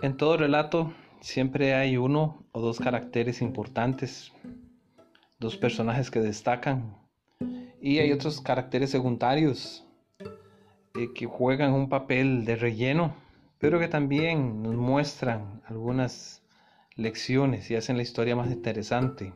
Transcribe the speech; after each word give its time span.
En 0.00 0.16
todo 0.16 0.36
relato 0.36 0.92
siempre 1.20 1.74
hay 1.74 1.96
uno 1.96 2.44
o 2.52 2.60
dos 2.60 2.78
caracteres 2.78 3.42
importantes, 3.42 4.32
dos 5.40 5.56
personajes 5.56 6.10
que 6.10 6.20
destacan 6.20 6.96
y 7.80 7.98
hay 7.98 8.12
otros 8.12 8.40
caracteres 8.40 8.90
secundarios 8.90 9.84
eh, 10.20 11.12
que 11.14 11.26
juegan 11.26 11.72
un 11.72 11.88
papel 11.88 12.44
de 12.44 12.54
relleno, 12.54 13.14
pero 13.58 13.80
que 13.80 13.88
también 13.88 14.62
nos 14.62 14.76
muestran 14.76 15.62
algunas 15.66 16.42
lecciones 16.94 17.68
y 17.70 17.74
hacen 17.74 17.96
la 17.96 18.02
historia 18.02 18.36
más 18.36 18.52
interesante. 18.52 19.32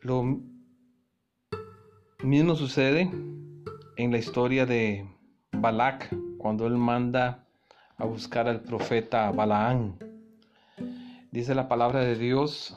Lo 0.00 0.40
mismo 2.22 2.54
sucede 2.54 3.10
en 3.96 4.12
la 4.12 4.18
historia 4.18 4.64
de 4.64 5.08
Balak, 5.50 6.14
cuando 6.38 6.66
él 6.66 6.76
manda 6.76 7.44
a 7.96 8.04
buscar 8.04 8.48
al 8.48 8.60
profeta 8.60 9.30
Balaán. 9.30 9.96
Dice 11.30 11.54
la 11.54 11.68
palabra 11.68 12.00
de 12.00 12.16
Dios 12.16 12.76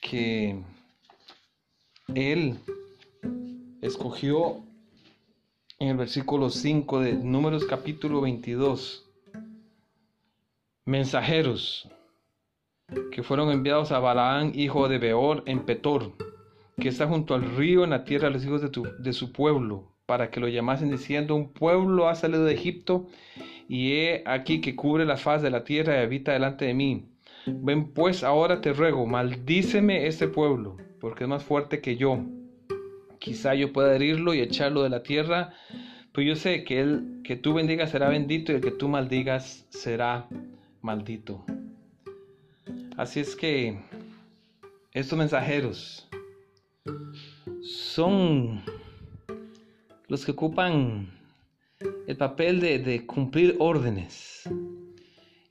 que 0.00 0.62
él 2.14 2.58
escogió 3.80 4.62
en 5.78 5.88
el 5.88 5.96
versículo 5.96 6.50
5 6.50 7.00
de 7.00 7.14
Números 7.14 7.64
capítulo 7.64 8.20
22 8.20 9.06
mensajeros 10.84 11.88
que 13.12 13.22
fueron 13.22 13.50
enviados 13.50 13.92
a 13.92 13.98
Balaán, 13.98 14.52
hijo 14.54 14.88
de 14.88 14.98
Beor, 14.98 15.42
en 15.46 15.60
Petor, 15.60 16.12
que 16.80 16.88
está 16.88 17.06
junto 17.06 17.34
al 17.34 17.56
río 17.56 17.84
en 17.84 17.90
la 17.90 18.04
tierra 18.04 18.28
de 18.28 18.34
los 18.34 18.44
hijos 18.44 18.62
de, 18.62 18.70
de 18.98 19.12
su 19.12 19.32
pueblo, 19.32 19.92
para 20.06 20.30
que 20.30 20.40
lo 20.40 20.48
llamasen 20.48 20.90
diciendo, 20.90 21.34
un 21.34 21.52
pueblo 21.52 22.08
ha 22.08 22.14
salido 22.14 22.44
de 22.44 22.54
Egipto 22.54 23.06
y 23.68 23.92
he 23.92 24.22
aquí 24.26 24.60
que 24.62 24.74
cubre 24.74 25.04
la 25.04 25.18
faz 25.18 25.42
de 25.42 25.50
la 25.50 25.62
tierra 25.62 25.96
y 25.96 26.02
habita 26.02 26.32
delante 26.32 26.64
de 26.64 26.74
mí. 26.74 27.04
Ven 27.46 27.92
pues 27.92 28.24
ahora 28.24 28.60
te 28.60 28.72
ruego, 28.72 29.06
maldíceme 29.06 30.06
este 30.06 30.26
pueblo, 30.26 30.78
porque 31.00 31.24
es 31.24 31.30
más 31.30 31.44
fuerte 31.44 31.80
que 31.80 31.96
yo. 31.96 32.24
Quizá 33.18 33.54
yo 33.54 33.72
pueda 33.72 33.94
herirlo 33.94 34.32
y 34.32 34.40
echarlo 34.40 34.82
de 34.82 34.88
la 34.88 35.02
tierra, 35.02 35.52
pues 36.12 36.26
yo 36.26 36.34
sé 36.34 36.64
que 36.64 36.80
el 36.80 37.20
que 37.22 37.36
tú 37.36 37.52
bendigas 37.52 37.90
será 37.90 38.08
bendito 38.08 38.52
y 38.52 38.56
el 38.56 38.60
que 38.62 38.70
tú 38.70 38.88
maldigas 38.88 39.66
será 39.68 40.26
maldito. 40.80 41.44
Así 42.96 43.20
es 43.20 43.36
que 43.36 43.78
estos 44.92 45.18
mensajeros 45.18 46.08
son 47.62 48.62
los 50.08 50.24
que 50.24 50.32
ocupan 50.32 51.17
el 52.08 52.16
papel 52.16 52.60
de, 52.60 53.04
cumplir 53.04 53.56
órdenes. 53.58 54.48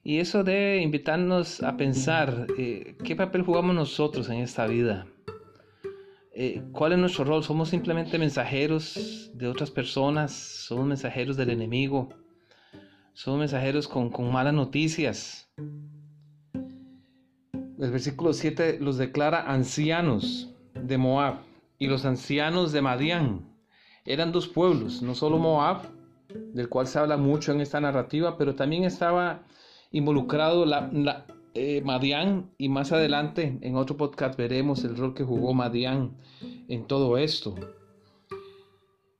Y 0.03 0.17
eso 0.17 0.43
debe 0.43 0.81
invitarnos 0.81 1.61
a 1.61 1.77
pensar 1.77 2.47
eh, 2.57 2.97
qué 3.03 3.15
papel 3.15 3.43
jugamos 3.43 3.75
nosotros 3.75 4.27
en 4.29 4.39
esta 4.39 4.65
vida. 4.65 5.05
Eh, 6.33 6.63
¿Cuál 6.71 6.93
es 6.93 6.97
nuestro 6.97 7.25
rol? 7.25 7.43
¿Somos 7.43 7.69
simplemente 7.69 8.17
mensajeros 8.17 9.29
de 9.35 9.47
otras 9.47 9.69
personas? 9.69 10.31
¿Somos 10.31 10.87
mensajeros 10.87 11.37
del 11.37 11.51
enemigo? 11.51 12.09
¿Somos 13.13 13.37
mensajeros 13.37 13.87
con, 13.87 14.09
con 14.09 14.31
malas 14.31 14.55
noticias? 14.55 15.47
El 17.79 17.91
versículo 17.91 18.33
7 18.33 18.79
los 18.81 18.97
declara 18.97 19.43
ancianos 19.51 20.51
de 20.73 20.97
Moab 20.97 21.35
y 21.77 21.85
los 21.85 22.03
ancianos 22.03 22.71
de 22.71 22.81
Madián. 22.81 23.45
Eran 24.05 24.31
dos 24.31 24.47
pueblos, 24.47 25.03
no 25.03 25.13
solo 25.13 25.37
Moab, 25.37 25.96
del 26.53 26.69
cual 26.69 26.87
se 26.87 26.99
habla 26.99 27.17
mucho 27.17 27.51
en 27.51 27.61
esta 27.61 27.79
narrativa, 27.79 28.37
pero 28.37 28.55
también 28.55 28.83
estaba 28.83 29.43
involucrado 29.91 30.65
la, 30.65 31.25
eh, 31.53 31.81
Madián 31.83 32.51
y 32.57 32.69
más 32.69 32.91
adelante 32.91 33.57
en 33.61 33.75
otro 33.75 33.97
podcast 33.97 34.37
veremos 34.37 34.83
el 34.83 34.95
rol 34.95 35.13
que 35.13 35.23
jugó 35.23 35.53
Madián 35.53 36.17
en 36.67 36.85
todo 36.85 37.17
esto. 37.17 37.55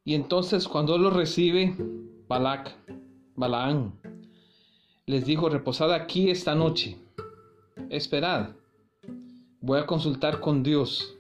Y 0.04 0.14
entonces 0.14 0.68
cuando 0.68 0.98
lo 0.98 1.10
recibe 1.10 1.76
Balak, 2.28 2.76
Balaán, 3.36 3.94
les 5.06 5.26
dijo, 5.26 5.50
reposad 5.50 5.94
aquí 5.94 6.30
esta 6.30 6.56
noche, 6.56 6.98
esperad, 7.90 8.50
voy 9.62 9.80
a 9.80 9.86
consultar 9.86 10.40
con 10.40 10.64
Dios. 10.64 11.18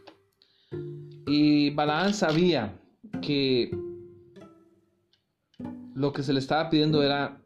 Y 1.25 1.69
Balaán 1.71 2.13
sabía 2.13 2.79
que 3.21 3.71
lo 5.97 6.13
que 6.13 6.21
se 6.21 6.31
le 6.31 6.37
estaba 6.37 6.69
pidiendo 6.69 7.01
era 7.01 7.41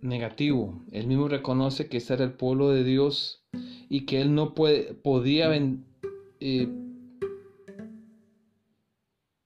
negativo. 0.00 0.80
Él 0.92 1.08
mismo 1.08 1.26
reconoce 1.26 1.88
que 1.88 1.96
este 1.96 2.14
era 2.14 2.22
el 2.22 2.34
pueblo 2.34 2.70
de 2.70 2.84
Dios 2.84 3.44
y 3.88 4.06
que 4.06 4.20
él 4.20 4.32
no 4.32 4.54
puede, 4.54 4.94
podía 4.94 5.52
eh, 5.52 6.68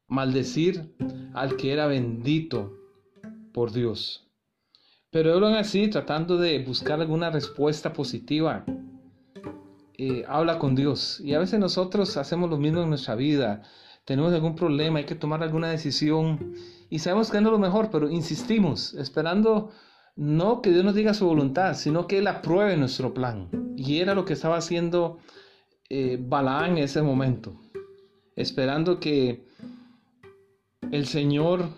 maldecir 0.08 0.94
al 1.32 1.56
que 1.56 1.72
era 1.72 1.86
bendito 1.86 2.76
por 3.54 3.72
Dios. 3.72 4.28
Pero 5.08 5.34
él 5.34 5.42
aún 5.42 5.54
así, 5.54 5.88
tratando 5.88 6.36
de 6.36 6.62
buscar 6.62 7.00
alguna 7.00 7.30
respuesta 7.30 7.94
positiva, 7.94 8.66
eh, 9.96 10.24
habla 10.28 10.58
con 10.58 10.74
Dios. 10.74 11.18
Y 11.24 11.32
a 11.32 11.38
veces 11.38 11.58
nosotros 11.58 12.14
hacemos 12.18 12.50
lo 12.50 12.58
mismo 12.58 12.82
en 12.82 12.90
nuestra 12.90 13.14
vida 13.14 13.62
tenemos 14.04 14.32
algún 14.32 14.56
problema, 14.56 14.98
hay 14.98 15.04
que 15.04 15.14
tomar 15.14 15.40
alguna 15.42 15.68
decisión 15.70 16.54
y 16.90 16.98
sabemos 16.98 17.30
que 17.30 17.40
no 17.40 17.48
es 17.48 17.52
lo 17.52 17.58
mejor, 17.58 17.88
pero 17.90 18.10
insistimos, 18.10 18.94
esperando 18.94 19.70
no 20.16 20.60
que 20.60 20.70
Dios 20.70 20.84
nos 20.84 20.96
diga 20.96 21.14
su 21.14 21.24
voluntad, 21.24 21.74
sino 21.74 22.08
que 22.08 22.18
Él 22.18 22.26
apruebe 22.26 22.76
nuestro 22.76 23.14
plan. 23.14 23.48
Y 23.76 24.00
era 24.00 24.14
lo 24.14 24.24
que 24.24 24.32
estaba 24.32 24.56
haciendo 24.56 25.18
eh, 25.88 26.18
Balaán 26.20 26.72
en 26.72 26.84
ese 26.84 27.00
momento, 27.00 27.54
esperando 28.34 28.98
que 28.98 29.46
el 30.90 31.06
Señor 31.06 31.68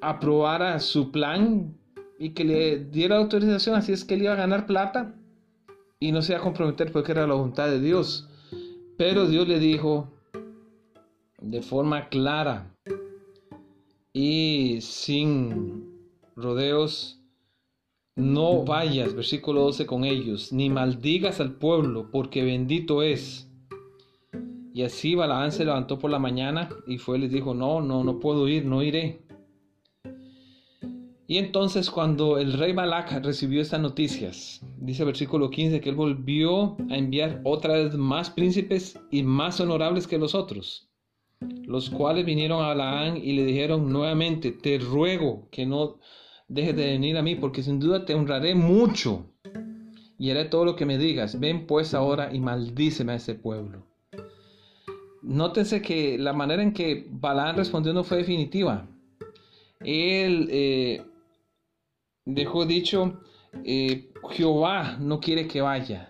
aprobara 0.00 0.78
su 0.78 1.10
plan 1.10 1.76
y 2.18 2.30
que 2.30 2.44
le 2.44 2.84
diera 2.84 3.16
autorización, 3.16 3.74
así 3.74 3.92
es 3.92 4.04
que 4.04 4.14
él 4.14 4.22
iba 4.22 4.32
a 4.32 4.36
ganar 4.36 4.66
plata 4.66 5.14
y 5.98 6.12
no 6.12 6.22
se 6.22 6.32
iba 6.32 6.40
a 6.40 6.44
comprometer 6.44 6.92
porque 6.92 7.12
era 7.12 7.26
la 7.26 7.34
voluntad 7.34 7.68
de 7.68 7.80
Dios. 7.80 8.28
Pero 8.96 9.26
Dios 9.26 9.48
le 9.48 9.58
dijo, 9.58 10.12
de 11.40 11.60
forma 11.60 12.08
clara 12.08 12.72
y 14.18 14.80
sin 14.80 15.92
rodeos, 16.36 17.20
no 18.16 18.64
vayas, 18.64 19.14
versículo 19.14 19.60
12, 19.64 19.84
con 19.84 20.04
ellos, 20.04 20.54
ni 20.54 20.70
maldigas 20.70 21.38
al 21.38 21.56
pueblo, 21.56 22.10
porque 22.10 22.42
bendito 22.42 23.02
es. 23.02 23.46
Y 24.72 24.84
así 24.84 25.14
Balaán 25.14 25.52
se 25.52 25.66
levantó 25.66 25.98
por 25.98 26.10
la 26.10 26.18
mañana 26.18 26.70
y 26.86 26.96
fue 26.96 27.18
les 27.18 27.30
dijo, 27.30 27.52
no, 27.52 27.82
no, 27.82 28.04
no 28.04 28.18
puedo 28.18 28.48
ir, 28.48 28.64
no 28.64 28.82
iré. 28.82 29.20
Y 31.26 31.36
entonces 31.36 31.90
cuando 31.90 32.38
el 32.38 32.54
rey 32.54 32.72
Balac 32.72 33.22
recibió 33.22 33.60
estas 33.60 33.82
noticias, 33.82 34.62
dice 34.78 35.04
versículo 35.04 35.50
15 35.50 35.82
que 35.82 35.90
él 35.90 35.94
volvió 35.94 36.78
a 36.88 36.96
enviar 36.96 37.42
otra 37.44 37.74
vez 37.74 37.94
más 37.96 38.30
príncipes 38.30 38.98
y 39.10 39.22
más 39.22 39.60
honorables 39.60 40.06
que 40.06 40.16
los 40.16 40.34
otros 40.34 40.88
los 41.66 41.90
cuales 41.90 42.24
vinieron 42.24 42.62
a 42.62 42.68
Balaán 42.68 43.16
y 43.16 43.32
le 43.32 43.44
dijeron 43.44 43.92
nuevamente, 43.92 44.52
te 44.52 44.78
ruego 44.78 45.48
que 45.50 45.66
no 45.66 45.98
dejes 46.48 46.76
de 46.76 46.86
venir 46.86 47.16
a 47.16 47.22
mí, 47.22 47.34
porque 47.34 47.62
sin 47.62 47.80
duda 47.80 48.04
te 48.04 48.14
honraré 48.14 48.54
mucho 48.54 49.26
y 50.16 50.30
haré 50.30 50.44
todo 50.44 50.64
lo 50.64 50.76
que 50.76 50.86
me 50.86 50.96
digas. 50.96 51.38
Ven 51.40 51.66
pues 51.66 51.92
ahora 51.92 52.32
y 52.32 52.38
maldíceme 52.38 53.12
a 53.12 53.16
ese 53.16 53.34
pueblo. 53.34 53.84
Nótense 55.22 55.82
que 55.82 56.16
la 56.18 56.32
manera 56.32 56.62
en 56.62 56.72
que 56.72 57.08
Balaán 57.10 57.56
respondió 57.56 57.92
no 57.92 58.04
fue 58.04 58.18
definitiva. 58.18 58.86
Él 59.80 60.48
eh, 60.50 61.02
dejó 62.24 62.64
dicho, 62.64 63.20
eh, 63.64 64.12
Jehová 64.30 64.98
no 65.00 65.18
quiere 65.18 65.48
que 65.48 65.60
vaya. 65.60 66.06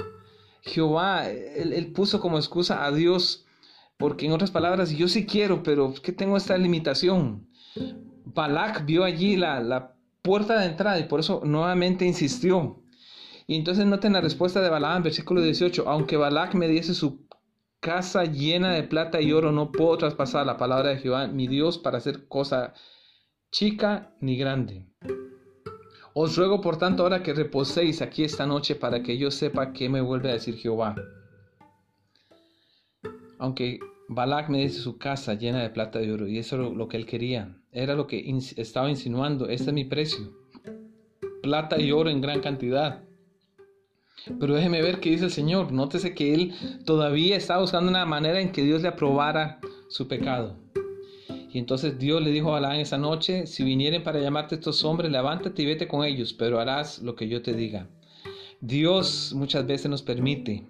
Jehová, 0.61 1.31
él 1.31 1.93
puso 1.95 2.21
como 2.21 2.37
excusa 2.37 2.85
a 2.85 2.93
Dios 2.93 3.46
porque 3.99 4.27
en 4.27 4.33
otras 4.33 4.51
palabras, 4.51 4.91
yo 4.91 5.09
sí 5.09 5.27
quiero, 5.27 5.63
pero 5.63 5.95
que 6.03 6.13
tengo 6.13 6.37
esta 6.37 6.57
limitación. 6.59 7.49
Balak 8.25 8.85
vio 8.85 9.05
allí 9.05 9.37
la, 9.37 9.93
puerta 10.23 10.59
de 10.59 10.67
entrada 10.67 10.99
y 10.99 11.05
por 11.05 11.21
eso 11.21 11.41
nuevamente 11.45 12.05
insistió. 12.05 12.83
Y 13.47 13.55
entonces 13.55 13.87
noten 13.87 14.13
la 14.13 14.21
respuesta 14.21 14.61
de 14.61 14.69
Balaam, 14.69 15.05
versículo 15.05 15.41
18. 15.41 15.89
Aunque 15.89 16.17
Balak 16.17 16.55
me 16.55 16.67
diese 16.67 16.95
su 16.95 17.27
casa 17.79 18.25
llena 18.25 18.73
de 18.73 18.83
plata 18.83 19.21
y 19.21 19.33
oro, 19.33 19.53
no 19.53 19.71
puedo 19.71 19.97
traspasar 19.97 20.45
la 20.45 20.57
palabra 20.57 20.91
de 20.91 20.99
Jehová, 20.99 21.29
mi 21.29 21.47
Dios, 21.47 21.79
para 21.79 21.99
hacer 21.99 22.27
cosa 22.27 22.75
chica 23.53 24.17
ni 24.21 24.37
grande. 24.37 24.87
Os 26.13 26.37
ruego 26.37 26.61
por 26.61 26.77
tanto 26.77 27.05
ahora 27.05 27.23
que 27.23 27.33
reposéis 27.33 28.03
aquí 28.03 28.25
esta 28.25 28.47
noche 28.47 28.75
para 28.75 29.05
que 29.05 29.17
yo 29.17 29.31
sepa 29.31 29.73
qué 29.73 29.89
me 29.89 30.01
vuelve 30.01 30.31
a 30.31 30.33
decir 30.33 30.57
Jehová. 30.57 30.97
Aunque 33.39 33.81
Balak 34.09 34.49
me 34.49 34.63
dice 34.63 34.81
su 34.81 34.99
casa 34.99 35.35
llena 35.35 35.63
de 35.63 35.71
plata 35.71 36.03
y 36.03 36.11
oro, 36.11 36.29
y 36.29 36.39
eso 36.39 36.63
es 36.63 36.77
lo 36.77 36.89
que 36.89 36.97
él 36.97 37.07
quería, 37.07 37.57
era 37.73 37.95
lo 37.95 38.07
que 38.07 38.25
estaba 38.57 38.89
insinuando, 38.89 39.49
este 39.49 39.71
es 39.71 39.75
mi 39.75 39.85
precio, 39.85 40.33
plata 41.43 41.81
y 41.81 41.93
oro 41.93 42.11
en 42.11 42.21
gran 42.21 42.41
cantidad. 42.41 43.03
Pero 44.41 44.55
déjeme 44.55 44.83
ver 44.83 44.99
qué 44.99 45.11
dice 45.11 45.27
el 45.27 45.31
Señor. 45.31 45.73
Nótese 45.73 46.15
que 46.15 46.35
él 46.35 46.53
todavía 46.85 47.37
está 47.37 47.59
buscando 47.59 47.91
una 47.91 48.05
manera 48.07 48.41
en 48.41 48.51
que 48.51 48.65
Dios 48.65 48.83
le 48.83 48.89
aprobara 48.89 49.61
su 49.89 50.09
pecado. 50.09 50.57
Y 51.53 51.59
entonces 51.59 51.99
Dios 51.99 52.23
le 52.23 52.31
dijo 52.31 52.49
a 52.49 52.61
Balaam 52.61 52.81
esa 52.81 52.99
noche, 52.99 53.47
si 53.47 53.63
vinieren 53.63 54.03
para 54.03 54.21
llamarte 54.21 54.57
estos 54.57 54.85
hombres, 54.85 55.11
levántate 55.13 55.63
y 55.63 55.67
vete 55.67 55.87
con 55.87 56.05
ellos, 56.05 56.33
pero 56.33 56.59
harás 56.59 57.01
lo 57.03 57.15
que 57.15 57.29
yo 57.29 57.41
te 57.41 57.55
diga. 57.55 57.89
Dios 58.61 59.33
muchas 59.35 59.67
veces 59.67 59.89
nos 59.91 60.03
permite 60.03 60.67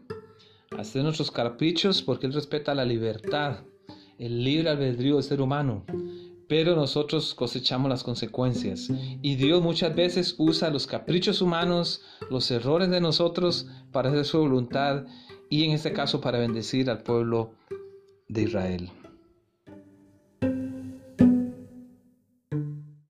hacer 0.78 1.02
nuestros 1.02 1.31
caprichos 1.31 2.02
porque 2.02 2.26
Él 2.26 2.32
respeta 2.32 2.75
la 2.75 2.84
libertad, 2.84 3.61
el 4.19 4.44
libre 4.44 4.70
albedrío 4.70 5.17
del 5.17 5.25
ser 5.25 5.40
humano 5.40 5.84
pero 6.49 6.76
nosotros 6.76 7.34
cosechamos 7.34 7.88
las 7.88 8.05
consecuencias. 8.05 8.88
Y 9.23 9.37
Dios 9.37 9.62
muchas 9.62 9.94
veces 9.94 10.34
usa 10.38 10.70
los 10.70 10.87
caprichos 10.87 11.43
humanos, 11.43 12.02
los 12.31 12.50
errores 12.50 12.90
de 12.90 13.00
nosotros 13.00 13.67
para 13.93 14.11
hacer 14.11 14.25
su 14.25 14.38
voluntad 14.38 15.05
y 15.49 15.64
en 15.64 15.73
este 15.73 15.93
caso 15.93 16.20
para 16.20 16.38
bendecir 16.38 16.90
al 16.90 17.02
pueblo 17.02 17.52
de 18.29 18.43
Israel. 18.43 18.90